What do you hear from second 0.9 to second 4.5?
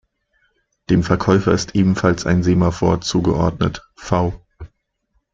Verkäufer ist ebenfalls ein Semaphor zugeordnet: "v".